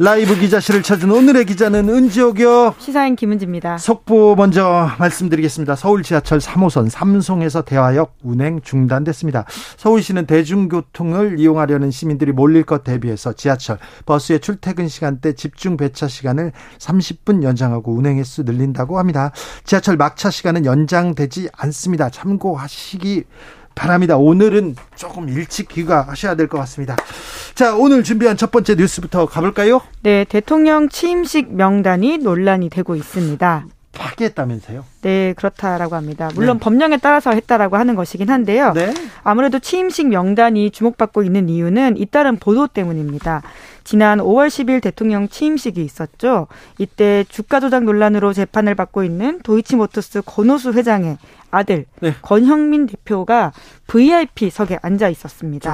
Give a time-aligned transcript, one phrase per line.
[0.00, 2.74] 라이브 기자실을 찾은 오늘의 기자는 은지옥이요.
[2.78, 3.78] 시사인 김은지입니다.
[3.78, 5.76] 속보 먼저 말씀드리겠습니다.
[5.76, 9.44] 서울 지하철 3호선 삼송에서 대화역 운행 중단됐습니다.
[9.76, 17.44] 서울시는 대중교통을 이용하려는 시민들이 몰릴 것 대비해서 지하철, 버스의 출퇴근 시간대 집중 배차 시간을 30분
[17.44, 19.30] 연장하고 운행 횟수 늘린다고 합니다.
[19.62, 22.10] 지하철 막차 시간은 연장되지 않습니다.
[22.10, 23.24] 참고하시기
[23.74, 24.16] 바랍니다.
[24.16, 26.96] 오늘은 조금 일찍 귀가하셔야 될 것 같습니다.
[27.54, 29.80] 자, 오늘 준비한 첫 번째 뉴스부터 가볼까요?
[30.02, 33.66] 네, 대통령 취임식 명단이 논란이 되고 있습니다.
[33.96, 34.84] 파기했다면서요?
[35.02, 36.28] 네, 그렇다라고 합니다.
[36.34, 36.64] 물론 네.
[36.64, 38.72] 법령에 따라서 했다라고 하는 것이긴 한데요.
[38.72, 38.92] 네.
[39.22, 43.42] 아무래도 취임식 명단이 주목받고 있는 이유는 잇따른 보도 때문입니다.
[43.84, 46.48] 지난 5월 10일 대통령 취임식이 있었죠.
[46.78, 51.18] 이때 주가 조작 논란으로 재판을 받고 있는 도이치모터스 권호수 회장의
[51.54, 52.14] 아들 네.
[52.22, 53.52] 권형민 대표가
[53.86, 55.70] VIP석에 앉아 있었습니다.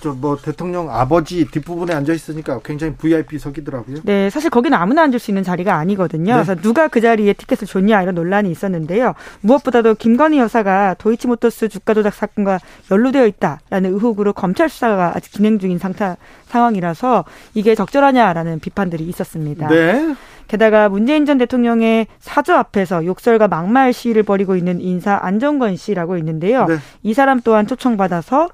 [0.00, 3.98] 저뭐 아, 대통령 아버지 뒷부분에 앉아 있으니까 굉장히 VIP석이더라고요.
[4.04, 6.36] 네, 사실 거기는 아무나 앉을 수 있는 자리가 아니거든요.
[6.36, 6.42] 네.
[6.42, 9.14] 그래서 누가 그 자리에 티켓을 줬냐 이런 논란이 있었는데요.
[9.42, 12.58] 무엇보다도 김건희 여사가 도이치모터스 주가 조작 사건과
[12.90, 16.16] 연루되어 있다라는 의혹으로 검찰 수사가 아직 진행 중인 상태
[16.48, 19.68] 상황이라서 이게 적절하냐라는 비판들이 있었습니다.
[19.68, 20.14] 네.
[20.50, 26.66] 게다가 문재인 전 대통령의 사저 앞에서 욕설과 막말 시위를 벌이고 있는 인사 안정권 씨라고 있는데요.
[26.66, 26.78] 네.
[27.04, 28.48] 이 사람 또한 초청받아서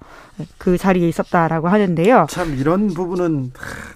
[0.58, 2.26] 그 자리에 있었다라고 하는데요.
[2.28, 3.50] 참 이런 부분은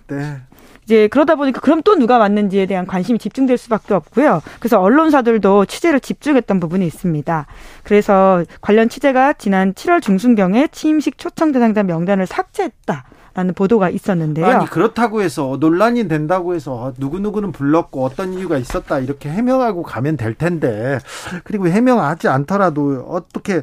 [0.07, 0.39] 네.
[0.85, 4.41] 이제 그러다 보니까 그럼 또 누가 맞는지에 대한 관심이 집중될 수밖에 없고요.
[4.61, 7.47] 그래서 언론사들도 취재를 집중했던 부분이 있습니다.
[7.83, 13.05] 그래서 관련 취재가 지난 7월 중순경에 취임식 초청 대상자 명단을 삭제했다.
[13.41, 14.47] 라는 보도가 있었는데요.
[14.47, 20.19] 아니 그렇다고 해서 논란이 된다고 해서 누구 누구는 불렀고 어떤 이유가 있었다 이렇게 해명하고 가면
[20.19, 20.99] 될 텐데
[21.45, 23.63] 그리고 해명하지 않더라도 어떻게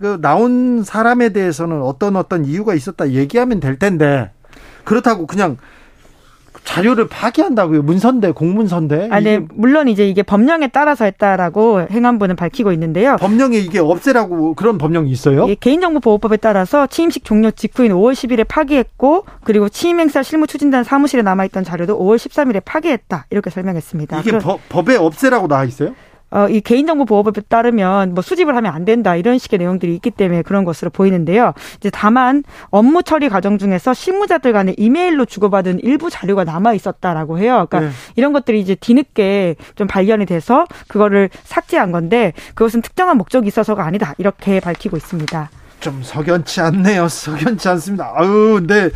[0.00, 4.30] 그 나온 사람에 대해서는 어떤 어떤 이유가 있었다 얘기하면 될 텐데
[4.84, 5.56] 그렇다고 그냥
[6.68, 7.80] 자료를 파기한다고요?
[7.82, 9.08] 문선대, 공문선대?
[9.10, 9.40] 아, 네.
[9.54, 13.16] 물론 이제 이게 법령에 따라서 했다라고 행안부는 밝히고 있는데요.
[13.18, 15.48] 법령에 이게 없애라고 그런 법령이 있어요?
[15.48, 21.98] 예, 개인정보보호법에 따라서 취임식 종료 직후인 5월 10일에 파기했고 그리고 취임행사 실무추진단 사무실에 남아있던 자료도
[21.98, 23.24] 5월 13일에 파기했다.
[23.30, 24.20] 이렇게 설명했습니다.
[24.20, 25.94] 이게 법, 법에 없애라고 나와 있어요?
[26.30, 30.42] 어, 이 개인정보 보호법에 따르면 뭐 수집을 하면 안 된다 이런 식의 내용들이 있기 때문에
[30.42, 31.54] 그런 것으로 보이는데요.
[31.78, 37.66] 이제 다만 업무 처리 과정 중에서 실무자들 간에 이메일로 주고받은 일부 자료가 남아 있었다라고 해요.
[37.68, 37.90] 그러니까 네.
[38.16, 44.14] 이런 것들이 이제 뒤늦게 좀 발견이 돼서 그거를 삭제한 건데 그것은 특정한 목적이 있어서가 아니다
[44.18, 45.50] 이렇게 밝히고 있습니다.
[45.80, 47.08] 좀 석연치 않네요.
[47.08, 48.12] 석연치 않습니다.
[48.14, 48.90] 아유, 네.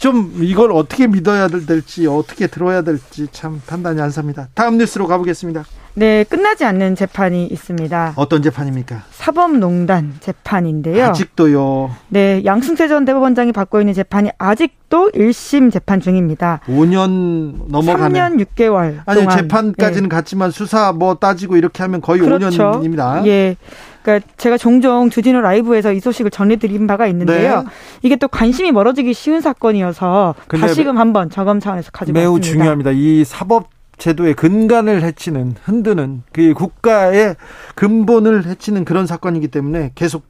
[0.00, 4.48] 좀 이걸 어떻게 믿어야 될지 어떻게 들어야 될지 참 판단이 안 삽니다.
[4.54, 5.64] 다음 뉴스로 가보겠습니다.
[6.00, 8.14] 네, 끝나지 않는 재판이 있습니다.
[8.16, 9.02] 어떤 재판입니까?
[9.10, 11.04] 사법농단 재판인데요.
[11.04, 11.90] 아직도요.
[12.08, 16.60] 네, 양승태 전 대법원장이 받고 있는 재판이 아직도 1심 재판 중입니다.
[16.68, 18.18] 5년 넘어가네.
[18.18, 19.00] 3년 6개월.
[19.04, 19.36] 아니, 동안.
[19.36, 20.16] 재판까지는 네.
[20.16, 22.48] 갔지만 수사 뭐 따지고 이렇게 하면 거의 그렇죠.
[22.48, 23.26] 5년입니다.
[23.26, 23.56] 예.
[24.02, 27.60] 그러니까 제가 종종 주진우 라이브에서 이 소식을 전해드린 바가 있는데요.
[27.60, 27.68] 네.
[28.00, 32.50] 이게 또 관심이 멀어지기 쉬운 사건이어서 다시금 한번 점검 차원에서 가지고 매우 왔습니다.
[32.50, 32.90] 중요합니다.
[32.92, 33.68] 이 사법
[34.00, 37.36] 제도의 근간을 해치는 흔드는 그 국가의
[37.76, 40.24] 근본을 해치는 그런 사건이기 때문에 계속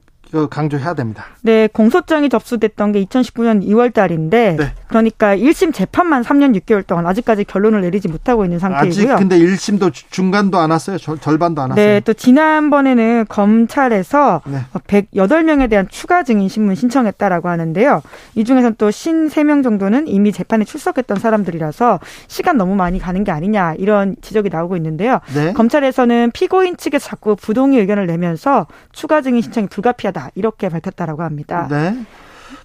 [0.51, 1.25] 강조해야 됩니다.
[1.43, 4.73] 네, 공소장이 접수됐던 게 2019년 2월 달인데 네.
[4.89, 9.15] 그러니까 1심 재판만 3년 6개월 동안 아직까지 결론을 내리지 못하고 있는 상태이고요.
[9.15, 10.99] 아직 근데 1심도 중간도 안 왔어요.
[10.99, 11.85] 절 반도 안 왔어요.
[11.85, 14.59] 네, 또 지난번에는 검찰에서 네.
[14.87, 18.03] 108명에 대한 추가 증인 신문 신청했다라고 하는데요.
[18.35, 23.75] 이 중에서는 또 53명 정도는 이미 재판에 출석했던 사람들이라서 시간 너무 많이 가는 게 아니냐
[23.79, 25.21] 이런 지적이 나오고 있는데요.
[25.35, 25.53] 네.
[25.53, 30.31] 검찰에서는 피고인 측에서 자꾸 부동의 의견을 내면서 추가 증인 신청이 불가피하다 것이다.
[30.35, 31.67] 이렇게 밝혔다라고 합니다.
[31.71, 32.05] 네.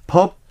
[0.07, 0.43] 법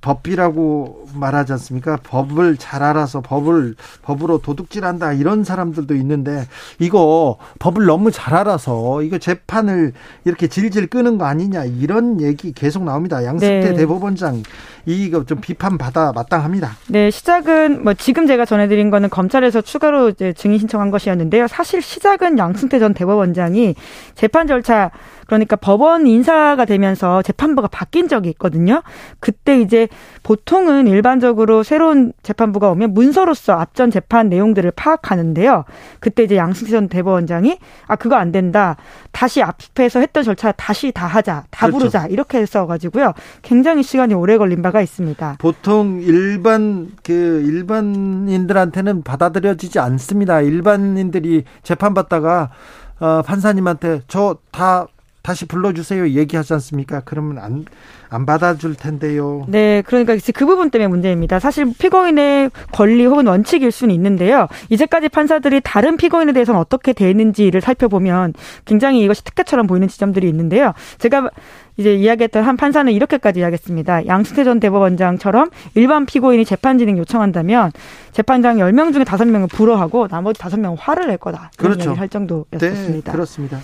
[0.00, 1.98] 법비라고 말하지 않습니까?
[2.02, 6.46] 법을 잘 알아서 법을 법으로 도둑질한다 이런 사람들도 있는데
[6.78, 9.92] 이거 법을 너무 잘 알아서 이거 재판을
[10.24, 13.22] 이렇게 질질 끄는 거 아니냐 이런 얘기 계속 나옵니다.
[13.22, 13.74] 양승태 네.
[13.74, 14.42] 대법원장
[14.86, 16.70] 이거 좀 비판 받아 마땅합니다.
[16.88, 21.48] 네, 시작은 뭐 지금 제가 전해드린 거는 검찰에서 추가로 이제 증인 신청한 것이었는데요.
[21.48, 23.74] 사실 시작은 양승태 전 대법원장이
[24.14, 24.92] 재판 절차
[25.26, 28.82] 그러니까 법원 인사가 되면서 재판부가 바뀐 적이 있거든요.
[29.18, 29.88] 그때 이제
[30.22, 35.64] 보통은 일반적으로 새로운 재판부가 오면 문서로서 앞전 재판 내용들을 파악하는데요.
[35.98, 38.76] 그때 이제 양승태 전 대법원장이 아 그거 안 된다.
[39.10, 41.44] 다시 앞에서 했던 절차 다시 다 하자.
[41.50, 41.78] 다 그렇죠.
[41.78, 42.06] 부르자.
[42.06, 43.12] 이렇게 했어 가지고요.
[43.42, 45.36] 굉장히 시간이 오래 걸린 바가 있습니다.
[45.38, 50.40] 보통 일반 그 일반인들한테는 받아들여지지 않습니다.
[50.40, 52.50] 일반인들이 재판 받다가
[52.98, 54.86] 어, 판사님한테 저 다
[55.26, 57.02] 다시 불러주세요 얘기하지 않습니까?
[57.04, 57.64] 그러면 안,
[58.10, 59.44] 안 받아줄 텐데요.
[59.48, 61.40] 네, 그러니까 그 부분 때문에 문제입니다.
[61.40, 64.46] 사실 피고인의 권리 혹은 원칙일 수는 있는데요.
[64.68, 68.34] 이제까지 판사들이 다른 피고인에 대해서는 어떻게 대했는지를 살펴보면
[68.66, 70.74] 굉장히 이것이 특혜처럼 보이는 지점들이 있는데요.
[70.98, 71.28] 제가
[71.76, 74.06] 이제 이야기했던 한 판사는 이렇게까지 이야기했습니다.
[74.06, 77.72] 양승태 전 대법원장처럼 일반 피고인이 재판 진행 요청한다면
[78.12, 81.50] 재판장 10명 중에 5명을 불허하고 나머지 5명은 화를 낼 거다.
[81.56, 81.94] 그런 그렇죠.
[81.94, 83.10] 할 정도였습니다.
[83.10, 83.58] 네, 그렇습니다.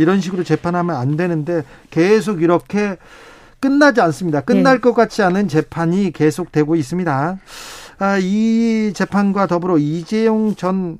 [0.00, 2.96] 이런 식으로 재판하면 안 되는데 계속 이렇게
[3.60, 4.40] 끝나지 않습니다.
[4.40, 4.80] 끝날 네.
[4.80, 7.38] 것 같지 않은 재판이 계속되고 있습니다.
[7.98, 10.98] 아, 이 재판과 더불어 이재용 전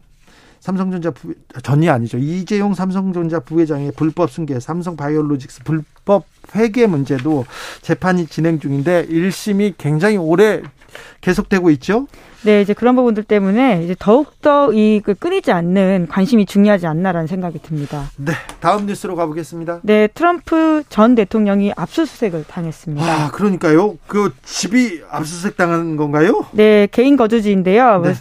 [0.60, 2.18] 삼성전자 부, 전이 아니죠.
[2.18, 6.24] 이재용 삼성전자 부회장의 불법 승계, 삼성 바이오로직스 불법
[6.54, 7.46] 회계 문제도
[7.82, 10.62] 재판이 진행 중인데 1심이 굉장히 오래
[11.20, 12.06] 계속되고 있죠.
[12.42, 18.10] 네, 이제 그런 부분들 때문에 이제 더욱더 이그 끊이지 않는 관심이 중요하지 않나라는 생각이 듭니다.
[18.16, 19.80] 네, 다음 뉴스로 가보겠습니다.
[19.82, 23.06] 네, 트럼프 전 대통령이 압수수색을 당했습니다.
[23.06, 23.98] 아, 그러니까요.
[24.06, 26.46] 그 집이 압수수색 당한 건가요?
[26.52, 28.00] 네, 개인 거주지인데요.
[28.00, 28.14] 네.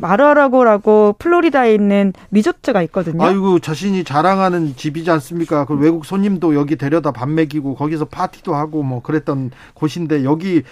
[0.00, 3.22] 마르라고라고 플로리다에 있는 리조트가 있거든요.
[3.22, 5.64] 아이고 자신이 자랑하는 집이지 않습니까?
[5.64, 10.62] 그 외국 손님도 여기 데려다 밥 먹이고 거기서 파티도 하고 뭐 그랬던 곳인데 여기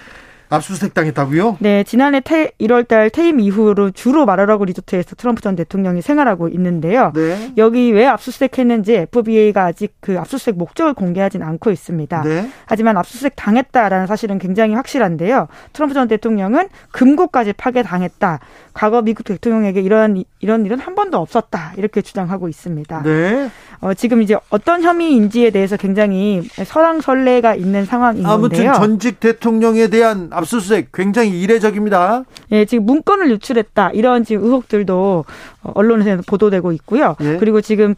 [0.51, 1.59] 압수수색 당했다고요?
[1.61, 7.13] 네, 지난해 태, 1월 달 퇴임 이후로 주로 마라라고 리조트에서 트럼프 전 대통령이 생활하고 있는데요.
[7.15, 7.53] 네.
[7.57, 12.23] 여기 왜 압수수색했는지 FBI가 아직 그 압수수색 목적을 공개하진 않고 있습니다.
[12.23, 12.51] 네.
[12.67, 15.47] 하지만 압수수색 당했다라는 사실은 굉장히 확실한데요.
[15.73, 18.41] 트럼프 전 대통령은 금고까지 파괴당했다.
[18.75, 21.75] 과거 미국 대통령에게 이런 이런 일은 한 번도 없었다.
[21.77, 23.03] 이렇게 주장하고 있습니다.
[23.03, 23.51] 네.
[23.81, 30.93] 어, 지금 이제 어떤 혐의인지에 대해서 굉장히 설왕설래가 있는 상황인 아무튼 전직 대통령에 대한 압수수색
[30.93, 32.25] 굉장히 이례적입니다.
[32.53, 35.25] 예, 지금 문건을 유출했다 이런 지금 의혹들도
[35.63, 37.17] 언론에서 보도되고 있고요.
[37.21, 37.39] 예.
[37.39, 37.95] 그리고 지금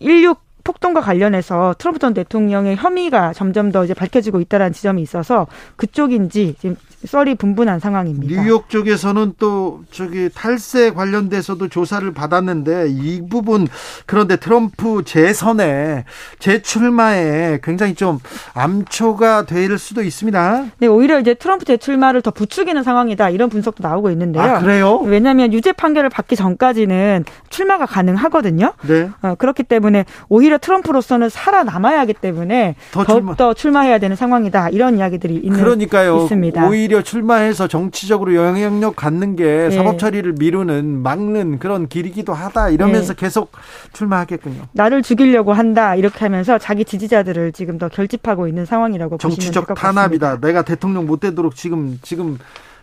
[0.00, 6.56] 16 폭동과 관련해서 트럼프 전 대통령의 혐의가 점점 더 이제 밝혀지고 있다는 지점이 있어서 그쪽인지
[6.60, 8.42] 지금 썰이 분분한 상황입니다.
[8.42, 13.66] 뉴욕 쪽에서는 또 저기 탈세 관련돼서도 조사를 받았는데 이 부분
[14.04, 16.04] 그런데 트럼프 재선에
[16.38, 18.18] 재출마에 굉장히 좀
[18.52, 20.66] 암초가 될 수도 있습니다.
[20.78, 24.42] 네, 오히려 이제 트럼프 재출마를 더 부추기는 상황이다 이런 분석도 나오고 있는데요.
[24.42, 24.98] 아, 그래요?
[24.98, 27.24] 왜냐하면 유죄 판결을 받기 전까지는
[27.58, 28.72] 출마가 가능하거든요.
[28.86, 29.10] 네.
[29.20, 33.80] 어, 그렇기 때문에 오히려 트럼프로서는 살아남아야 하기 때문에 더 더욱더 출마.
[33.80, 36.22] 해야 되는 상황이다 이런 이야기들이 있는 그러니까요.
[36.22, 36.66] 있습니다.
[36.68, 39.70] 오히려 출마해서 정치적으로 영향력 갖는 게 네.
[39.70, 43.20] 사법 처리를 미루는 막는 그런 길이기도 하다 이러면서 네.
[43.20, 43.52] 계속
[43.92, 44.62] 출마하겠군요.
[44.72, 50.40] 나를 죽이려고 한다 이렇게 하면서 자기 지지자들을 지금 더 결집하고 있는 상황이라고 정치적 탄압이다.
[50.40, 52.38] 내가 대통령 못 되도록 지금 지금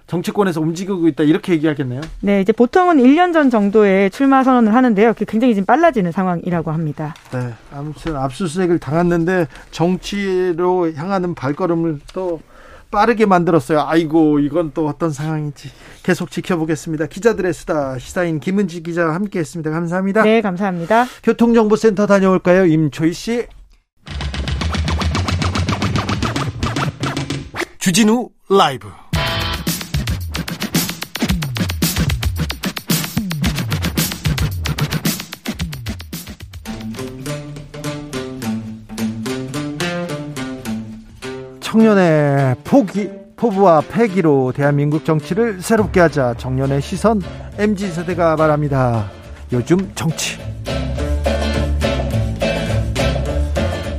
[0.08, 2.02] 정치권에서 움직이고 있다 이렇게 얘기하겠네요.
[2.22, 5.14] 네, 이제 보통은 1년 전 정도에 출마 선언을 하는데요.
[5.28, 7.16] 굉장히 지금 빨라지는 상황이라고 합니다.
[7.32, 12.40] 네, 아무튼 압수수색을 당했는데 정치로 향하는 발걸음을 또
[12.92, 13.82] 빠르게 만들었어요.
[13.82, 15.70] 아이고 이건 또 어떤 상황인지
[16.04, 17.08] 계속 지켜보겠습니다.
[17.08, 19.72] 기자들의 수다 시사인 김은지 기자와 함께했습니다.
[19.72, 20.22] 감사합니다.
[20.22, 21.06] 네, 감사합니다.
[21.24, 23.48] 교통정보센터 다녀올까요, 임초희 씨?
[27.80, 28.88] 주진우 라이브.
[41.76, 47.22] 청년의 포기, 포부와 패기로 대한민국 정치를 새롭게 하자 청년의 시선
[47.58, 49.12] MZ세대가 말합니다.
[49.52, 50.38] 요즘 정치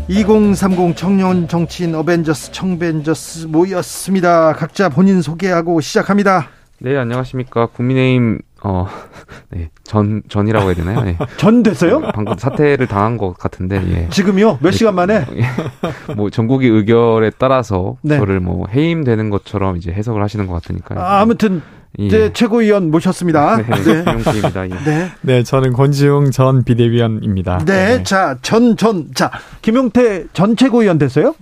[0.08, 4.54] 2030 청년 정치인 어벤져스 청벤져스 모였습니다.
[4.54, 6.48] 각자 본인 소개하고 시작합니다.
[6.80, 7.66] 네, 안녕하십니까.
[7.66, 8.88] 국민의힘 어,
[9.50, 11.02] 네, 전, 전이라고 해야 되나요?
[11.02, 11.16] 네.
[11.38, 12.00] 전 됐어요?
[12.12, 14.08] 방금 사퇴를 당한 것 같은데, 예.
[14.10, 14.58] 지금요?
[14.60, 15.24] 몇 네, 시간 만에?
[15.36, 16.14] 예.
[16.14, 18.18] 뭐, 전국의 의결에 따라서 네.
[18.18, 20.96] 저를 뭐, 해임되는 것처럼 이제 해석을 하시는 것 같으니까.
[20.96, 21.62] 아, 아무튼,
[22.00, 22.08] 예.
[22.08, 23.58] 네, 최고위원 모셨습니다.
[23.58, 24.04] 네, 네.
[24.04, 24.68] 김용기입니다.
[24.68, 24.84] 예.
[24.84, 25.12] 네.
[25.20, 27.58] 네, 저는 권지웅 전 비대위원입니다.
[27.64, 29.30] 네, 네, 자, 전, 전, 자,
[29.62, 31.36] 김용태 전 최고위원 됐어요?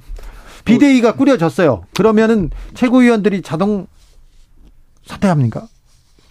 [0.66, 1.84] 비대위가 꾸려졌어요.
[1.94, 3.86] 그러면은 최고위원들이 자동
[5.06, 5.68] 사퇴합니까?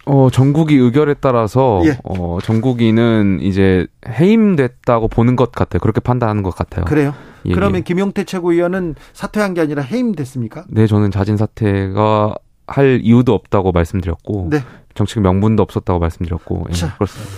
[0.06, 1.98] 어, 전국이 의결에 따라서 예.
[2.04, 5.80] 어, 전국위는 이제 해임됐다고 보는 것 같아요.
[5.80, 6.84] 그렇게 판단하는 것 같아요.
[6.84, 7.14] 그래요?
[7.46, 7.82] 예, 그러면 예.
[7.82, 10.64] 김용태 최고위원은 사퇴한 게 아니라 해임됐습니까?
[10.68, 12.34] 네, 저는 자진 사퇴가
[12.66, 14.60] 할 이유도 없다고 말씀드렸고 네.
[14.94, 17.32] 정책 명분도 없었다고 말씀드렸고 예, 자, 그렇습니다.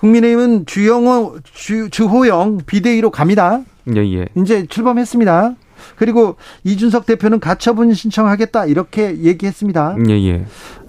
[0.00, 3.60] 국민의힘은 주영호 주, 주호영 비대위로 갑니다.
[3.94, 4.26] 예, 예.
[4.36, 5.54] 이제 출범했습니다.
[5.96, 9.96] 그리고 이준석 대표는 가처분 신청하겠다 이렇게 얘기했습니다.
[10.08, 10.44] 예, 예.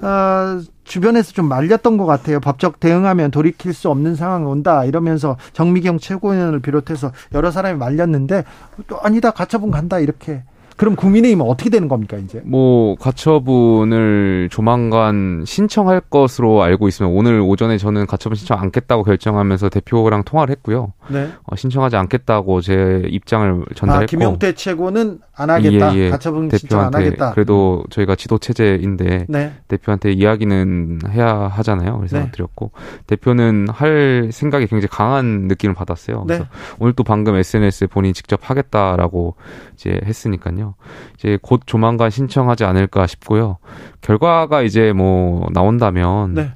[0.05, 2.39] 어, 주변에서 좀 말렸던 것 같아요.
[2.39, 8.43] 법적 대응하면 돌이킬 수 없는 상황 온다 이러면서 정미경 최고위원을 비롯해서 여러 사람이 말렸는데
[8.87, 10.43] 또 아니다 가처분 간다 이렇게
[10.79, 12.41] 그럼 국민의힘은 어떻게 되는 겁니까 이제?
[12.45, 20.23] 뭐 가처분을 조만간 신청할 것으로 알고 있으면 오늘 오전에 저는 가처분 신청 않겠다고 결정하면서 대표랑
[20.23, 20.93] 통화를 했고요.
[21.09, 21.31] 네.
[21.43, 24.03] 어, 신청하지 않겠다고 제 입장을 전달했고.
[24.03, 25.95] 아, 김용태 최고는 안 하겠다.
[25.95, 26.09] 예, 예.
[26.11, 27.33] 가처분 신청 안 하겠다.
[27.33, 29.53] 그래도 저희가 지도 체제인데 네.
[29.67, 31.97] 대표한테 이야기는 해야 하잖아요.
[31.97, 32.31] 그래서 네.
[32.31, 32.71] 드렸고
[33.05, 36.23] 대표는 할 생각이 굉장히 강한 느낌을 받았어요.
[36.23, 36.49] 그래서 네.
[36.79, 39.35] 오늘 또 방금 SNS에 본인이 직접 하겠다라고
[39.73, 40.68] 이제 했으니까요.
[41.15, 43.57] 이제 곧 조만간 신청하지 않을까 싶고요.
[44.01, 46.51] 결과가 이제 뭐 나온다면 네.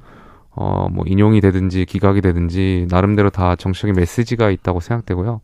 [0.50, 5.40] 어, 뭐 인용이 되든지 기각이 되든지 나름대로 다 정치적인 메시지가 있다고 생각되고요.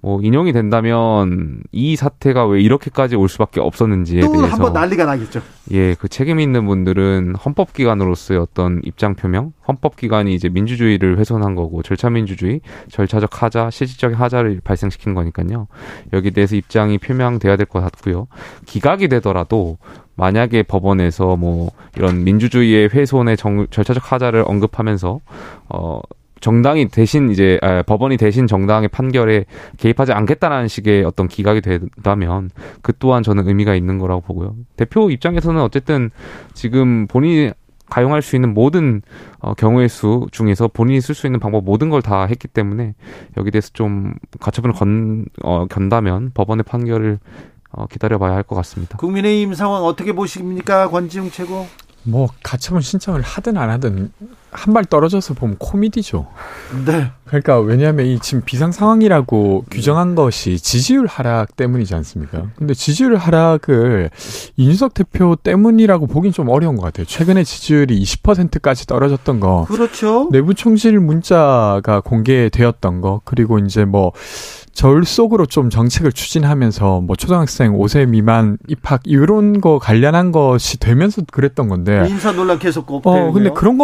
[0.00, 5.42] 뭐 인용이 된다면 이 사태가 왜 이렇게까지 올 수밖에 없었는지에 대해서 한번 난리가 나겠죠.
[5.72, 12.08] 예, 그 책임 있는 분들은 헌법기관으로서의 어떤 입장 표명, 헌법기관이 이제 민주주의를 훼손한 거고 절차
[12.08, 12.60] 민주주의,
[12.90, 15.66] 절차적 하자, 실질적인 하자를 발생시킨 거니까요.
[16.12, 18.28] 여기 대해서 입장이 표명돼야 될 것 같고요.
[18.64, 19.78] 기각이 되더라도
[20.14, 25.20] 만약에 법원에서 뭐 이런 민주주의의 훼손의 정, 절차적 하자를 언급하면서
[25.68, 26.00] 어
[26.40, 29.44] 정당이 대신 이제 아, 법원이 대신 정당의 판결에
[29.78, 32.50] 개입하지 않겠다라는 식의 어떤 기각이 된다면
[32.82, 34.54] 그 또한 저는 의미가 있는 거라고 보고요.
[34.76, 36.10] 대표 입장에서는 어쨌든
[36.54, 37.52] 지금 본인이
[37.88, 39.00] 가용할 수 있는 모든
[39.38, 42.94] 어, 경우의 수 중에서 본인이 쓸 수 있는 방법 모든 걸 다 했기 때문에
[43.36, 47.18] 여기 대해서 좀 가처분을 건 어, 견다면 법원의 판결을
[47.70, 48.98] 어, 기다려봐야 할 것 같습니다.
[48.98, 51.66] 국민의힘 상황 어떻게 보십니까, 권지웅 최고?
[52.02, 54.10] 뭐 가처분 신청을 하든 안 하든
[54.56, 56.26] 한 발 떨어져서 보면 코미디죠.
[56.86, 57.10] 네.
[57.26, 59.76] 그러니까 왜냐하면 이 지금 비상 상황이라고 네.
[59.76, 62.44] 규정한 것이 지지율 하락 때문이지 않습니까?
[62.56, 64.10] 근데 지지율 하락을
[64.56, 67.06] 이준석 대표 때문이라고 보긴 좀 어려운 것 같아요.
[67.06, 69.66] 최근에 지지율이 20%까지 떨어졌던 거.
[69.68, 70.28] 그렇죠.
[70.32, 74.12] 내부 총실 문자가 공개되었던 거 그리고 이제 뭐
[74.72, 81.68] 저울속으로 좀 정책을 추진하면서 뭐 초등학생 5세 미만 입학 이런 거 관련한 것이 되면서 그랬던
[81.68, 83.78] 건데 인사 논란 계속 어 근데 그런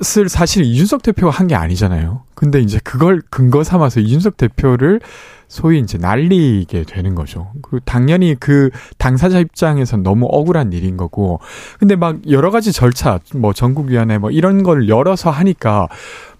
[0.00, 2.22] 것을 사실 이준석 대표가 한 게 아니잖아요.
[2.34, 5.00] 근데 이제 그걸 근거 삼아서 이준석 대표를
[5.48, 7.50] 소위 이제 날리게 되는 거죠.
[7.60, 11.40] 그 당연히 그 당사자 입장에서 너무 억울한 일인 거고.
[11.80, 15.88] 근데 막 여러 가지 절차, 뭐 전국위원회 뭐 이런 걸 열어서 하니까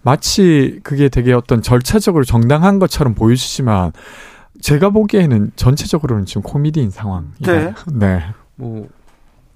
[0.02, 3.92] 마치 그게 되게 어떤 절차적으로 정당한 것처럼 보여지지만
[4.60, 7.32] 제가 보기에는 전체적으로는 지금 코미디인 상황.
[7.40, 7.74] 네.
[7.92, 8.22] 네.
[8.54, 8.86] 뭐,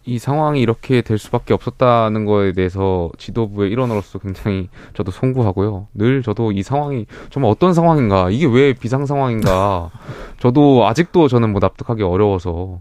[0.06, 5.88] 이 상황이 이렇게 될 수밖에 없었다는 거에 대해서 지도부의 일원으로서 굉장히 저도 송구하고요.
[5.94, 9.90] 늘 저도 이 상황이 정말 어떤 상황인가, 이게 왜 비상 상황인가,
[10.38, 12.80] 저도 아직도 저는 뭐 납득하기 어려워서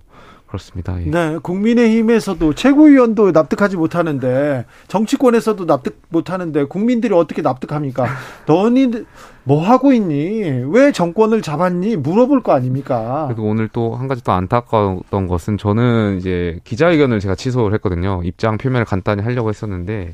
[0.57, 1.01] 그렇습니다.
[1.01, 1.09] 예.
[1.09, 8.05] 네, 국민의힘에서도 최고위원도 납득하지 못하는데 정치권에서도 납득 못하는데 국민들이 어떻게 납득합니까?
[8.45, 9.05] 너희들
[9.45, 10.63] 뭐 하고 있니?
[10.71, 11.95] 왜 정권을 잡았니?
[11.97, 13.25] 물어볼 거 아닙니까?
[13.27, 18.21] 그래도 오늘 또 한 가지 또 안타까웠던 것은 저는 이제 기자회견을 제가 취소를 했거든요.
[18.23, 20.13] 입장 표명을 간단히 하려고 했었는데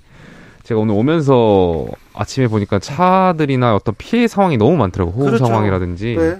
[0.63, 5.15] 제가 오늘 오면서 아침에 보니까 차들이나 어떤 피해 상황이 너무 많더라고요.
[5.15, 5.45] 호우 그렇죠.
[5.45, 6.15] 상황이라든지.
[6.17, 6.39] 네.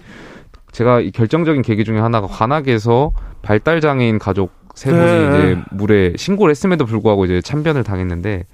[0.71, 3.11] 제가 이 결정적인 계기 중에 하나가 관악에서
[3.41, 5.27] 발달 장애인 가족 세 분이 네.
[5.27, 8.45] 이제 물에 신고를 했음에도 불구하고 이제 참변을 당했는데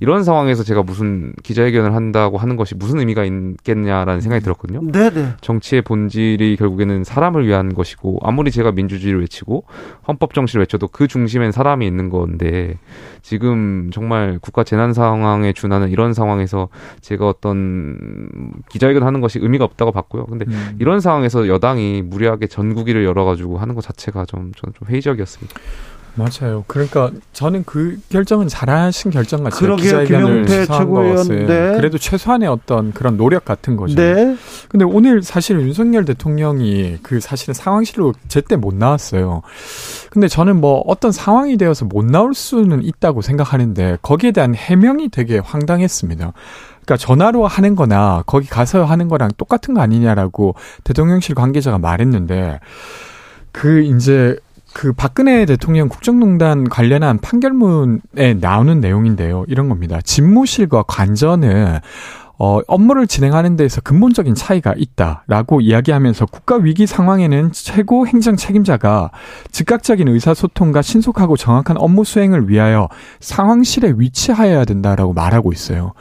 [0.00, 4.80] 이런 상황에서 제가 무슨 기자회견을 한다고 하는 것이 무슨 의미가 있겠냐라는 생각이 들었거든요.
[4.90, 5.10] 네네.
[5.10, 5.32] 네.
[5.42, 9.64] 정치의 본질이 결국에는 사람을 위한 것이고 아무리 제가 민주주의를 외치고
[10.08, 12.78] 헌법 정신을 외쳐도 그 중심엔 사람이 있는 건데
[13.20, 16.68] 지금 정말 국가 재난 상황에 준하는 이런 상황에서
[17.02, 20.24] 제가 어떤 기자회견 하는 것이 의미가 없다고 봤고요.
[20.24, 20.76] 근데 음.
[20.78, 25.54] 이런 상황에서 여당이 무리하게 전국위를 열어가지고 하는 것 자체가 좀 저는 좀 회의적이었습니다.
[26.14, 26.64] 맞아요.
[26.66, 29.58] 그러니까 저는 그 결정은 잘하신 결정 같아요.
[29.58, 30.04] 그러게요.
[30.04, 31.28] 김영태 최고위원.
[31.28, 31.46] 네.
[31.76, 33.96] 그래도 최소한의 어떤 그런 노력 같은 거죠.
[33.96, 34.36] 네.
[34.68, 39.42] 근데 오늘 사실 윤석열 대통령이 그 사실은 상황실로 제때 못 나왔어요.
[40.10, 45.38] 근데 저는 뭐 어떤 상황이 되어서 못 나올 수는 있다고 생각하는데 거기에 대한 해명이 되게
[45.38, 46.32] 황당했습니다.
[46.84, 50.54] 그러니까 전화로 하는 거나 거기 가서 하는 거랑 똑같은 거 아니냐라고
[50.84, 52.60] 대통령실 관계자가 말했는데
[53.52, 54.36] 그 이제
[54.74, 59.44] 그 박근혜 대통령 국정농단 관련한 판결문에 나오는 내용인데요.
[59.48, 60.00] 이런 겁니다.
[60.02, 61.78] 집무실과 관전은
[62.36, 69.12] 어, 업무를 진행하는 데에서 근본적인 차이가 있다라고 이야기하면서 국가 위기 상황에는 최고 행정 책임자가
[69.52, 72.88] 즉각적인 의사소통과 신속하고 정확한 업무 수행을 위하여
[73.20, 75.92] 상황실에 위치하여야 된다라고 말하고 있어요.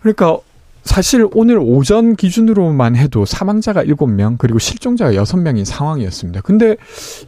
[0.00, 0.36] 그러니까
[0.84, 6.42] 사실 오늘 오전 기준으로만 해도 사망자가 7명 그리고 실종자가 6명인 상황이었습니다.
[6.42, 6.76] 근데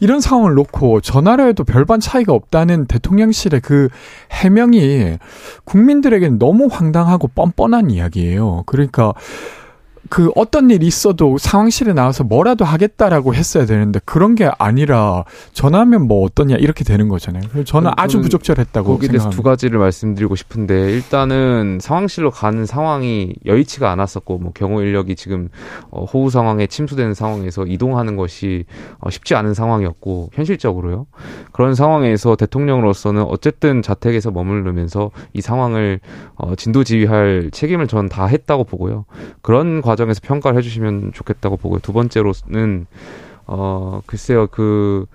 [0.01, 3.89] 이런 상황을 놓고 전화로해도 별반 차이가 없다는 대통령실의 그
[4.31, 5.19] 해명이
[5.65, 8.65] 국민들에게는 너무 황당하고 뻔뻔한 이야기예요.
[8.67, 9.15] 그러니까
[10.09, 16.25] 그 어떤 일이 있어도 상황실에 나와서 뭐라도 하겠다라고 했어야 되는데 그런 게 아니라 전화하면 뭐
[16.25, 17.43] 어떠냐 이렇게 되는 거잖아요.
[17.51, 23.91] 그래서 저는 아주 부적절했다고 거기에 대해서 두 가지를 말씀드리고 싶은데 일단은 상황실로 가는 상황이 여의치가
[23.91, 25.49] 않았었고 뭐 경호 인력이 지금
[25.91, 28.65] 어, 호우 상황에 침수되는 상황에서 이동하는 것이
[28.99, 31.07] 어, 쉽지 않은 상황이었고 현실적으로요.
[31.53, 36.01] 그런 상황에서 대통령으로서는 어쨌든 자택에서 머무르면서 이 상황을
[36.37, 39.05] 어, 진도지휘할 책임을 전 다 했다고 보고요.
[39.43, 41.81] 그런 과 과정에서 평가를 해주시면 좋겠다고 보고요.
[41.81, 42.87] 두 번째로는
[43.47, 45.07] 어 글쎄요 그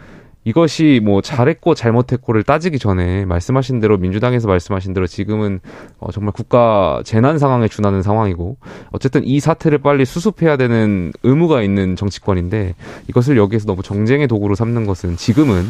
[0.43, 5.59] 이것이 뭐 잘했고 잘못했고를 따지기 전에 말씀하신 대로 민주당에서 말씀하신 대로 지금은
[5.99, 8.57] 어 정말 국가 재난 상황에 준하는 상황이고
[8.91, 12.73] 어쨌든 이 사태를 빨리 수습해야 되는 의무가 있는 정치권인데
[13.07, 15.63] 이것을 여기에서 너무 정쟁의 도구로 삼는 것은 지금은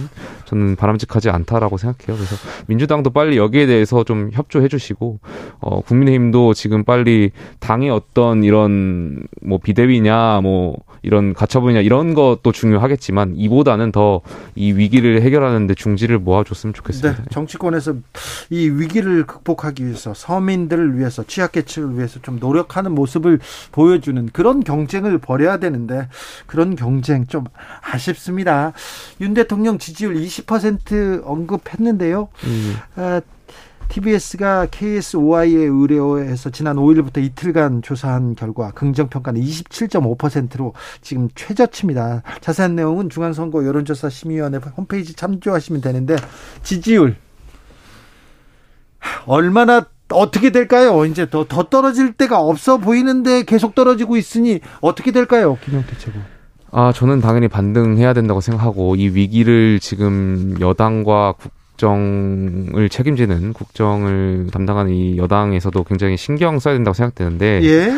[0.46, 2.16] 저는 바람직하지 않다라고 생각해요.
[2.16, 2.36] 그래서
[2.68, 5.20] 민주당도 빨리 여기에 대해서 좀 협조해 주시고
[5.60, 13.34] 어 국민의힘도 지금 빨리 당의 어떤 이런 뭐 비대위냐 뭐 이런 가처분이냐 이런 것도 중요하겠지만
[13.36, 14.22] 이보다는 더
[14.62, 17.24] 이 위기를 해결하는데 중지를 모아줬으면 좋겠습니다.
[17.24, 17.96] 네, 정치권에서
[18.52, 23.40] 이 위기를 극복하기 위해서 서민들을 위해서 취약계층을 위해서 좀 노력하는 모습을
[23.72, 26.08] 보여주는 그런 경쟁을 벌여야 되는데
[26.46, 27.46] 그런 경쟁 좀
[27.82, 28.74] 아쉽습니다.
[29.20, 32.30] 윤 대통령 지지율 20% 언급했는데요.
[32.44, 32.76] 음.
[32.98, 33.22] 아,
[33.92, 42.24] TBS가 KSOI에 의뢰해서 지난 5일부터 이틀간 조사한 결과 긍정평가는 27.5%로 지금 최저치입니다.
[42.40, 46.16] 자세한 내용은 중앙선거 여론조사 심의위원회 홈페이지 참조하시면 되는데
[46.64, 47.18] 지지율
[49.26, 51.06] 얼마나 어떻게 될까요?
[51.06, 55.58] 이제 더, 더 떨어질 때가 없어 보이는데 계속 떨어지고 있으니 어떻게 될까요?
[55.66, 56.20] 김영태 최고.
[56.72, 64.94] 아, 저는 당연히 반등해야 된다고 생각하고 이 위기를 지금 여당과 국 국정을 책임지는 국정을 담당하는
[64.94, 67.92] 이 여당에서도 굉장히 신경 써야 된다고 생각되는데 예?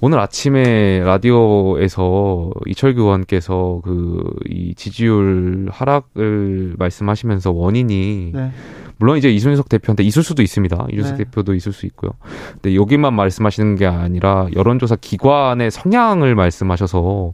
[0.00, 8.52] 오늘 아침에 라디오에서 이철규 의원께서 그 이 지지율 하락을 말씀하시면서 원인이 네.
[8.98, 10.86] 물론 이제 이준석 대표한테 있을 수도 있습니다.
[10.92, 11.24] 이준석 네.
[11.24, 12.12] 대표도 있을 수 있고요.
[12.52, 17.32] 근데 여기만 말씀하시는 게 아니라 여론조사 기관의 성향을 말씀하셔서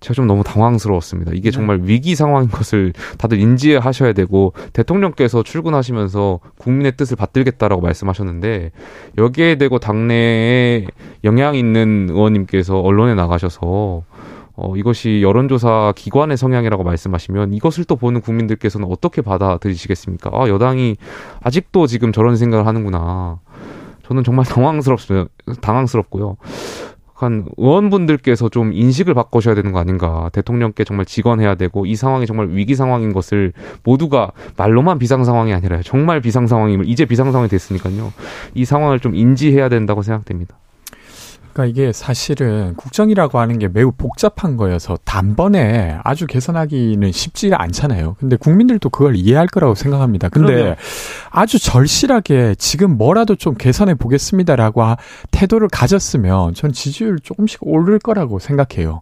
[0.00, 1.32] 제가 좀 너무 당황스러웠습니다.
[1.34, 1.50] 이게 네.
[1.50, 8.72] 정말 위기 상황인 것을 다들 인지하셔야 되고 대통령께서 출근하시면서 국민의 뜻을 받들겠다라고 말씀하셨는데
[9.18, 10.86] 여기에 대고 당내에
[11.24, 14.04] 영향 있는 의원님께서 언론에 나가셔서
[14.62, 20.30] 어, 이것이 여론조사 기관의 성향이라고 말씀하시면 이것을 또 보는 국민들께서는 어떻게 받아들이시겠습니까?
[20.34, 20.96] 아, 여당이
[21.42, 23.38] 아직도 지금 저런 생각을 하는구나.
[24.06, 25.30] 저는 정말 당황스럽습니다.
[25.62, 26.36] 당황스럽고요.
[27.24, 30.30] 한 의원분들께서 좀 인식을 바꾸셔야 되는 거 아닌가.
[30.32, 33.52] 대통령께 정말 직언해야 되고 이 상황이 정말 위기 상황인 것을
[33.84, 38.12] 모두가 말로만 비상 상황이 아니라 정말 비상 상황임을 이제 비상 상황이 됐으니까요.
[38.54, 40.56] 이 상황을 좀 인지해야 된다고 생각됩니다.
[41.52, 48.16] 그러니까 이게 사실은 국정이라고 하는 게 매우 복잡한 거여서 단번에 아주 개선하기는 쉽지가 않잖아요.
[48.18, 50.28] 근데 국민들도 그걸 이해할 거라고 생각합니다.
[50.28, 50.76] 근데 그러면.
[51.30, 54.80] 아주 절실하게 지금 뭐라도 좀 개선해 보겠습니다라고
[55.30, 59.00] 태도를 가졌으면 전 지지율 조금씩 오를 거라고 생각해요.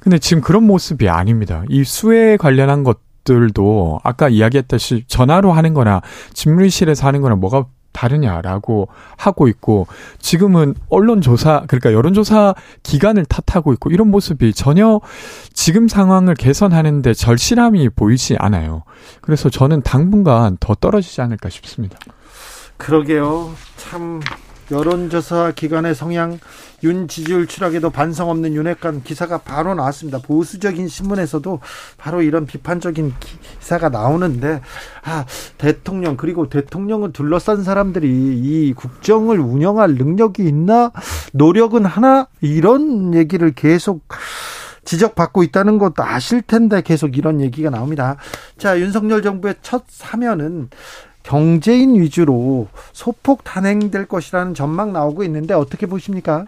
[0.00, 1.62] 근데 지금 그런 모습이 아닙니다.
[1.68, 6.00] 이 수에 관련한 것 들도 아까 이야기했듯이 전화로 하는 거나
[6.32, 9.86] 집무실에서 하는 거나 뭐가 다르냐라고 하고 있고
[10.18, 15.00] 지금은 언론 조사 그러니까 여론 조사 기간을 탓하고 있고 이런 모습이 전혀
[15.52, 18.84] 지금 상황을 개선하는데 절실함이 보이지 않아요.
[19.20, 21.98] 그래서 저는 당분간 더 떨어지지 않을까 싶습니다.
[22.76, 23.52] 그러게요.
[23.76, 24.20] 참
[24.70, 26.38] 여론조사 기관의 성향
[26.82, 30.18] 윤 지지율 추락에도 반성 없는 윤핵관 기사가 바로 나왔습니다.
[30.18, 31.60] 보수적인 신문에서도
[31.98, 34.60] 바로 이런 비판적인 기사가 나오는데
[35.02, 35.24] 아
[35.58, 40.92] 대통령 그리고 대통령을 둘러싼 사람들이 이 국정을 운영할 능력이 있나
[41.32, 44.02] 노력은 하나 이런 얘기를 계속
[44.84, 48.16] 지적받고 있다는 것도 아실 텐데 계속 이런 얘기가 나옵니다.
[48.58, 50.70] 자 윤석열 정부의 첫 사면은
[51.30, 56.46] 경제인 위주로 소폭 단행될 것이라는 전망 나오고 있는데 어떻게 보십니까?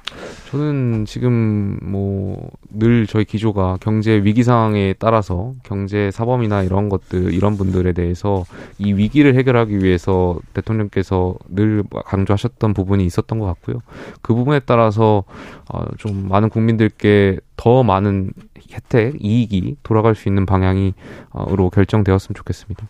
[0.51, 7.57] 저는 지금 뭐 늘 저희 기조가 경제 위기 상황에 따라서 경제 사범이나 이런 것들 이런
[7.57, 8.45] 분들에 대해서
[8.79, 13.81] 이 위기를 해결하기 위해서 대통령께서 늘 강조하셨던 부분이 있었던 것 같고요.
[14.23, 15.25] 그 부분에 따라서
[15.69, 18.33] 어, 좀 많은 국민들께 더 많은
[18.73, 22.87] 혜택, 이익이 돌아갈 수 있는 방향이로 결정되었으면 좋겠습니다.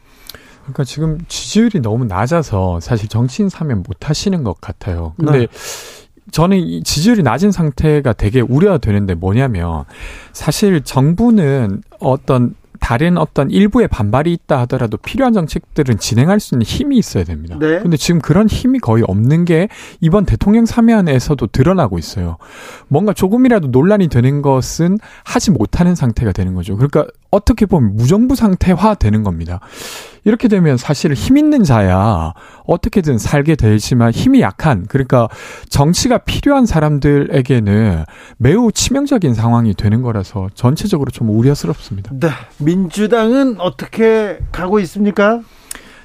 [0.62, 5.14] 그러니까 지금 지지율이 너무 낮아서 사실 정치인 사면 못 하시는 것 같아요.
[5.16, 5.46] 근데 네.
[6.30, 9.84] 저는 이 지지율이 낮은 상태가 되게 우려가 되는데 뭐냐면
[10.32, 16.98] 사실 정부는 어떤 다른 어떤 일부의 반발이 있다 하더라도 필요한 정책들은 진행할 수 있는 힘이
[16.98, 17.56] 있어야 됩니다.
[17.60, 17.78] 네.
[17.78, 19.68] 근데 지금 그런 힘이 거의 없는 게
[20.00, 22.38] 이번 대통령 사면에서도 드러나고 있어요.
[22.88, 26.76] 뭔가 조금이라도 논란이 되는 것은 하지 못하는 상태가 되는 거죠.
[26.76, 29.60] 그러니까 어떻게 보면 무정부 상태화 되는 겁니다.
[30.24, 32.32] 이렇게 되면 사실 힘 있는 자야
[32.64, 35.28] 어떻게든 살게 되지만 힘이 약한 그러니까
[35.68, 38.04] 정치가 필요한 사람들에게는
[38.38, 42.12] 매우 치명적인 상황이 되는 거라서 전체적으로 좀 우려스럽습니다.
[42.14, 42.28] 네.
[42.58, 45.42] 민주당은 어떻게 가고 있습니까?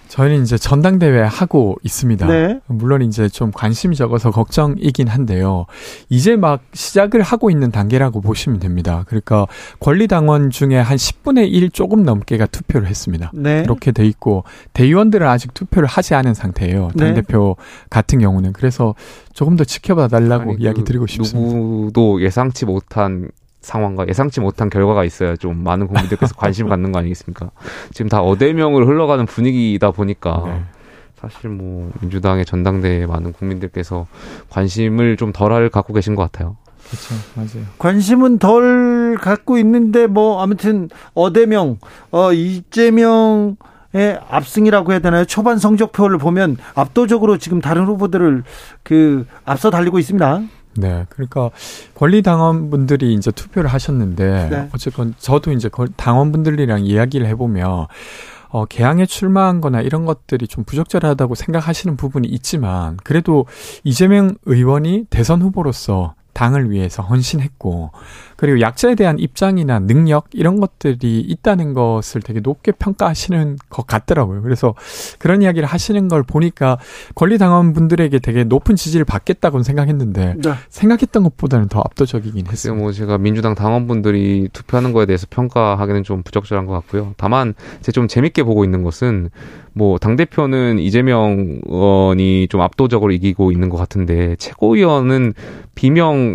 [0.07, 2.27] 저희는 이제 전당대회 하고 있습니다.
[2.27, 2.59] 네.
[2.67, 5.65] 물론 이제 좀 관심이 적어서 걱정이긴 한데요.
[6.09, 9.03] 이제 막 시작을 하고 있는 단계라고 보시면 됩니다.
[9.07, 9.47] 그러니까
[9.79, 13.31] 권리당원 중에 한 10분의 1 조금 넘게가 투표를 했습니다.
[13.33, 13.61] 네.
[13.61, 14.43] 이렇게 돼 있고
[14.73, 16.91] 대의원들은 아직 투표를 하지 않은 상태예요.
[16.95, 17.05] 네.
[17.05, 17.87] 당대표 네.
[17.89, 18.53] 같은 경우는.
[18.53, 18.95] 그래서
[19.33, 21.55] 조금 더 지켜봐 달라고 아니, 이야기 그 드리고 싶습니다.
[21.57, 23.29] 누구도 예상치 못한
[23.61, 27.51] 상황과 예상치 못한 결과가 있어야 좀 많은 국민들께서 관심을 갖는 거 아니겠습니까?
[27.91, 30.63] 지금 다 어대명으로 흘러가는 분위기이다 보니까 네.
[31.19, 34.07] 사실 뭐 민주당의 전당대회에 많은 국민들께서
[34.49, 36.57] 관심을 좀 덜할 갖고 계신 것 같아요.
[36.87, 37.67] 그렇죠, 맞아요.
[37.79, 41.79] 관심은 덜 갖고 있는데 뭐 아무튼 어대명,
[42.11, 43.57] 어 이재명
[43.93, 45.23] 의 압승이라고 해야 되나요?
[45.23, 48.43] 초반 성적표를 보면 압도적으로 지금 다른 후보들을
[48.83, 50.41] 그 앞서 달리고 있습니다.
[50.77, 51.05] 네.
[51.09, 51.49] 그러니까
[51.95, 54.69] 권리 당원분들이 이제 투표를 하셨는데 네.
[54.73, 57.87] 어쨌건 저도 이제 당원분들이랑 이야기를 해보면
[58.49, 63.45] 어, 개항에 출마한 거나 이런 것들이 좀 부적절하다고 생각하시는 부분이 있지만 그래도
[63.83, 67.89] 이재명 의원이 대선 후보로서 당을 위해서 헌신했고
[68.35, 74.43] 그리고 약자에 대한 입장이나 능력 이런 것들이 있다는 것을 되게 높게 평가하시는 것 같더라고요.
[74.43, 74.75] 그래서
[75.17, 76.77] 그런 이야기를 하시는 걸 보니까
[77.15, 80.53] 권리당원 분들에게 되게 높은 지지를 받겠다고는 생각했는데 네.
[80.69, 82.75] 생각했던 것보다는 더 압도적이긴 했어요.
[82.75, 87.15] 뭐 제가 민주당 당원분들이 투표하는 거에 대해서 평가하기는 좀 부적절한 것 같고요.
[87.17, 89.31] 다만 제가 좀 재밌게 보고 있는 것은
[89.73, 95.33] 뭐 당 대표는 이재명 의원이 좀 압도적으로 이기고 있는 것 같은데 최고위원은
[95.75, 96.26] 비명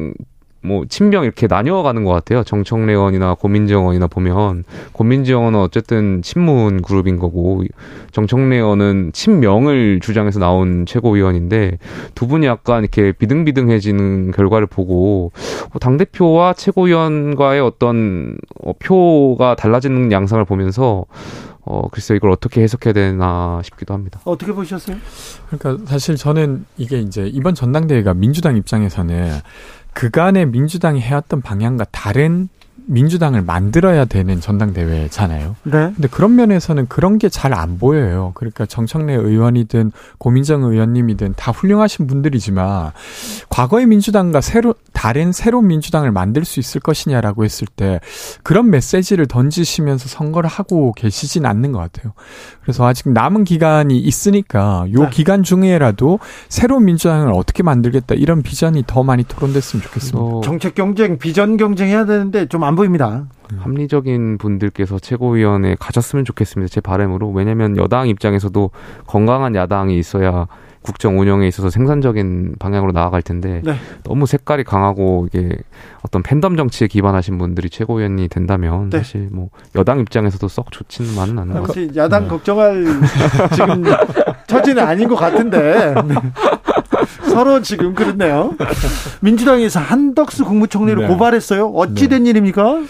[0.64, 2.44] 뭐 친명 이렇게 나뉘어가는 것 같아요.
[2.44, 7.64] 정청래 의원이나 고민정 의원이나 보면 고민정 의원은 어쨌든 친문 그룹인 거고
[8.12, 11.78] 정청래 의원은 친명을 주장해서 나온 최고위원인데
[12.14, 15.32] 두 분이 약간 이렇게 비등비등해지는 결과를 보고
[15.74, 21.06] 어, 당 대표와 최고위원과의 어떤 어, 표가 달라지는 양상을 보면서
[21.64, 24.20] 어, 글쎄 이걸 어떻게 해석해야 되나 싶기도 합니다.
[24.24, 24.96] 어떻게 보셨어요?
[25.48, 29.38] 그러니까 사실 저는 이게 이제 이번 전당대회가 민주당 입장에서는
[29.92, 32.48] 그간의 민주당이 해왔던 방향과 다른
[32.86, 35.56] 민주당을 만들어야 되는 전당대회잖아요.
[35.64, 35.92] 네.
[35.94, 38.32] 근데 그런 면에서는 그런 게 잘 안 보여요.
[38.34, 42.92] 그러니까 정청래 의원이든 고민정 의원님이든 다 훌륭하신 분들이지만
[43.48, 48.00] 과거의 민주당과 새로 다른 새로운 민주당을 만들 수 있을 것이냐라고 했을 때
[48.42, 52.12] 그런 메시지를 던지시면서 선거를 하고 계시진 않는 것 같아요.
[52.62, 55.10] 그래서 아직 남은 기간이 있으니까 요 네.
[55.10, 56.18] 기간 중에라도
[56.48, 60.18] 새로운 민주당을 어떻게 만들겠다 이런 비전이 더 많이 토론됐으면 좋겠습니다.
[60.18, 63.26] 어, 정책 경쟁, 비전 경쟁 해야 되는데 좀안 보입니다.
[63.58, 66.70] 합리적인 분들께서 최고위원회 가졌으면 좋겠습니다.
[66.72, 67.30] 제 바람으로.
[67.30, 68.70] 왜냐하면 여당 입장에서도
[69.06, 70.46] 건강한 야당이 있어야
[70.82, 73.76] 국정 운영에 있어서 생산적인 방향으로 나아갈 텐데 네.
[74.02, 75.56] 너무 색깔이 강하고 이게
[76.02, 78.98] 어떤 팬덤 정치에 기반하신 분들이 최고위원이 된다면 네.
[78.98, 81.88] 사실 뭐 여당 입장에서도 썩 좋지는 않은 것 같아요.
[81.96, 82.28] 야당 네.
[82.28, 82.84] 걱정할
[83.52, 83.84] 지금
[84.48, 86.14] 처지는 아닌 것 같은데 네.
[87.28, 88.54] 서로 지금 그렇네요.
[89.20, 91.08] 민주당에서 한덕수 국무총리를 네.
[91.08, 91.68] 고발했어요.
[91.68, 92.30] 어찌 된 네.
[92.30, 92.82] 일입니까?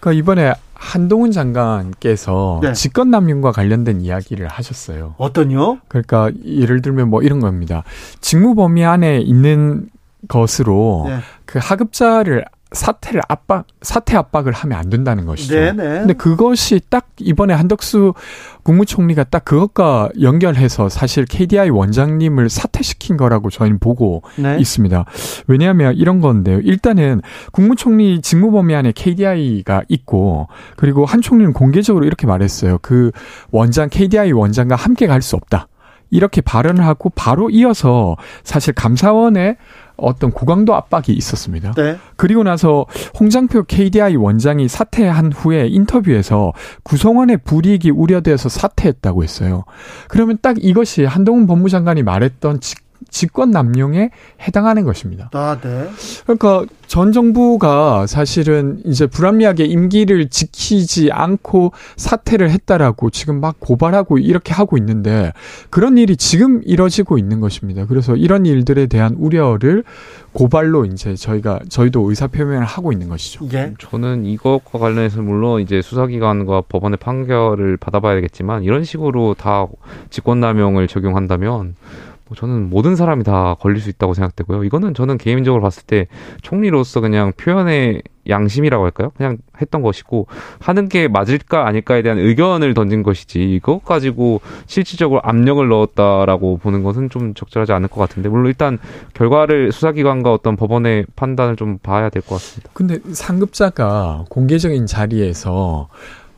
[0.00, 2.72] 그러니까 이번에 한동훈 장관께서 네.
[2.72, 5.14] 직권남용과 관련된 이야기를 하셨어요.
[5.18, 5.78] 어떤요?
[5.88, 7.84] 그러니까 예를 들면 뭐 이런 겁니다.
[8.20, 9.88] 직무 범위 안에 있는
[10.28, 11.18] 것으로 네.
[11.44, 15.54] 그 하급자를 사태를 압박 사태 압박을 하면 안 된다는 것이죠.
[15.54, 15.82] 네네.
[16.00, 18.14] 근데 그것이 딱 이번에 한덕수
[18.62, 24.58] 국무총리가 딱 그것과 연결해서 사실 KDI 원장님을 사퇴시킨 거라고 저희는 보고 네.
[24.58, 25.04] 있습니다.
[25.48, 26.60] 왜냐하면 이런 건데요.
[26.60, 32.78] 일단은 국무총리 직무 범위 안에 KDI가 있고 그리고 한 총리는 공개적으로 이렇게 말했어요.
[32.82, 33.10] 그
[33.50, 35.68] 원장 KDI 원장과 함께 갈 수 없다.
[36.10, 39.56] 이렇게 발언을 하고 바로 이어서 사실 감사원의
[39.96, 41.72] 어떤 고강도 압박이 있었습니다.
[41.72, 41.98] 네.
[42.16, 42.86] 그리고 나서
[43.18, 49.64] 홍장표 KDI 원장이 사퇴한 후에 인터뷰에서 구성원의 불이익이 우려돼서 사퇴했다고 했어요.
[50.08, 55.30] 그러면 딱 이것이 한동훈 법무장관이 말했던 직 직권 남용에 해당하는 것입니다.
[55.32, 55.88] 아, 네.
[56.24, 64.52] 그러니까 전 정부가 사실은 이제 불합리하게 임기를 지키지 않고 사퇴를 했다라고 지금 막 고발하고 이렇게
[64.52, 65.32] 하고 있는데
[65.70, 67.86] 그런 일이 지금 이뤄지고 있는 것입니다.
[67.86, 69.84] 그래서 이런 일들에 대한 우려를
[70.32, 73.48] 고발로 이제 저희가 저희도 의사 표명을 하고 있는 것이죠.
[73.52, 73.74] 예.
[73.78, 79.66] 저는 이것과 관련해서 물론 이제 수사기관과 법원의 판결을 받아봐야 되겠지만 이런 식으로 다
[80.10, 84.64] 직권남용을 적용한다면 뭐 저는 모든 사람이 다 걸릴 수 있다고 생각되고요.
[84.64, 86.06] 이거는 저는 개인적으로 봤을 때
[86.42, 89.10] 총리로서 그냥 표현의 양심이라고 할까요?
[89.16, 90.26] 그냥 했던 것이고
[90.60, 97.10] 하는 게 맞을까 아닐까에 대한 의견을 던진 것이지 이것 가지고 실질적으로 압력을 넣었다라고 보는 것은
[97.10, 98.78] 좀 적절하지 않을 것 같은데 물론 일단
[99.14, 102.70] 결과를 수사기관과 어떤 법원의 판단을 좀 봐야 될 것 같습니다.
[102.74, 105.88] 근데 상급자가 공개적인 자리에서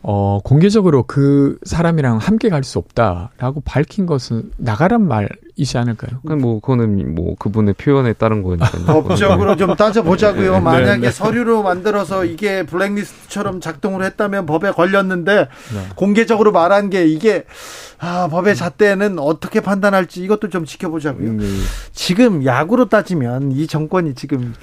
[0.04, 6.20] 어, 공개적으로 그 사람이랑 함께 갈 수 없다라고 밝힌 것은 나가란 말이지 않을까요?
[6.26, 8.84] 그 뭐, 그거는 뭐 그분의 표현에 따른 거니까요.
[9.02, 10.54] 법적으로 좀 따져보자고요.
[10.54, 11.10] 네, 만약에 네, 네.
[11.10, 15.34] 서류로 만들어서 이게 블랙리스트처럼 작동을 했다면 법에 걸렸는데
[15.74, 15.86] 네.
[15.96, 17.44] 공개적으로 말한 게 이게
[17.98, 21.30] 아, 법의 잣대는 어떻게 판단할지 이것도 좀 지켜보자고요.
[21.30, 21.62] 음,
[21.92, 24.54] 지금 야구로 따지면 이 정권이 지금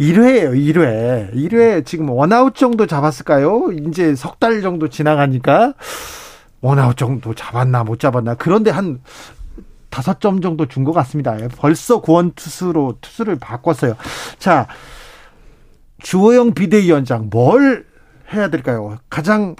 [0.00, 1.34] 1회예요, 1회.
[1.34, 3.68] 1회 지금 원아웃 정도 잡았을까요?
[3.86, 5.74] 이제 석 달 정도 지나가니까
[6.62, 8.34] 원아웃 정도 잡았나 못 잡았나.
[8.34, 9.00] 그런데 한
[9.90, 11.36] 다섯 점 정도 준 것 같습니다.
[11.58, 13.94] 벌써 구원 투수로 투수를 바꿨어요.
[14.38, 14.66] 자,
[15.98, 17.84] 주호영 비대위원장 뭘
[18.32, 18.96] 해야 될까요?
[19.10, 19.56] 가장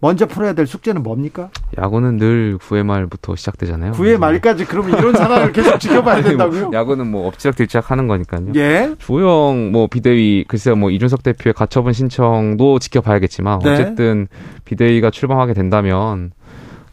[0.00, 1.50] 먼저 풀어야 될 숙제는 뭡니까?
[1.78, 3.92] 야구는 늘 9회 말부터 시작되잖아요.
[3.92, 6.70] 9회 말까지 그러면 이런 상황을 계속 지켜봐야 된다고요?
[6.70, 8.52] 뭐, 야구는 뭐 엎치락뒤치락 하는 거니까요.
[8.56, 8.94] 예.
[8.98, 13.72] 주호영 뭐 비대위 글쎄요 뭐 이준석 대표의 가처분 신청도 지켜봐야겠지만 네.
[13.72, 14.28] 어쨌든
[14.64, 16.32] 비대위가 출범하게 된다면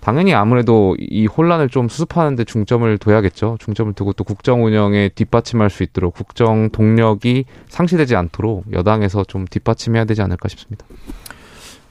[0.01, 3.57] 당연히 아무래도 이 혼란을 좀 수습하는데 중점을 둬야겠죠.
[3.59, 10.05] 중점을 두고 또 국정 운영에 뒷받침할 수 있도록 국정 동력이 상실되지 않도록 여당에서 좀 뒷받침해야
[10.05, 10.85] 되지 않을까 싶습니다.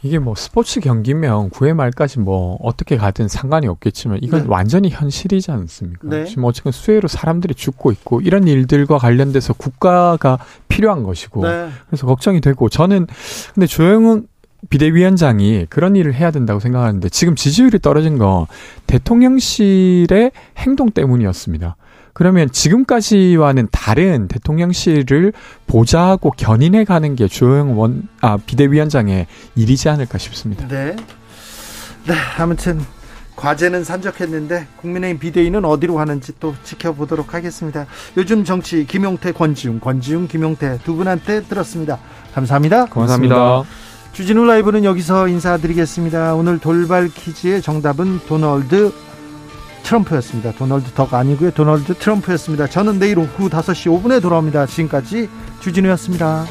[0.07, 4.47] 이게 뭐 스포츠 경기면 9회 말까지 뭐 어떻게 가든 상관이 없겠지만 이건 네.
[4.49, 6.09] 완전히 현실이지 않습니까?
[6.09, 6.25] 네.
[6.25, 10.39] 지금 어쨌든 수해로 사람들이 죽고 있고 이런 일들과 관련돼서 국가가
[10.69, 11.69] 필요한 것이고 네.
[11.89, 13.07] 그래서 걱정이 되고 저는
[13.55, 14.29] 근데 조영은
[14.71, 18.47] 비대위원장이 그런 일을 해야 된다고 생각하는데 지금 지지율이 떨어진 건
[18.87, 21.77] 대통령실의 행동 때문이었습니다.
[22.17, 25.35] 그러면 지금까지와는 다른 대통령실을
[25.67, 30.67] 보좌하고 견인해 가는 게 조영 원, 아, 비대위원장의 일이지 않을까 싶습니다.
[30.67, 30.97] 네.
[32.07, 32.81] 네, 아무튼
[33.37, 37.85] 과제는 산적했는데 국민의힘 비대위는 어디로 가는지 또 지켜보도록 하겠습니다.
[38.17, 41.99] 요즘 정치 김용태, 권지웅, 권지웅, 김용태 두 분한테 들었습니다.
[42.33, 42.87] 감사합니다.
[42.87, 43.65] 고맙습니다.
[44.13, 46.35] 주진우 라이브는 여기서 인사드리겠습니다.
[46.35, 48.91] 오늘 돌발 퀴즈의 정답은 도널드
[49.87, 50.53] 트럼프였습니다.
[50.53, 51.53] 도널드 덕 아니고요.
[51.53, 52.67] 도널드 트럼프였습니다.
[52.67, 54.67] 저는 내일 오후 5시 5분에 돌아옵니다.
[54.67, 56.45] 지금까지 주진우였습니다.